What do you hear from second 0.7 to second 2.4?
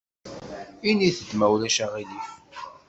Init-d ma ulac aɣilif.